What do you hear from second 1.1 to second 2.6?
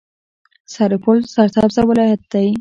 سرسبزه ولایت دی.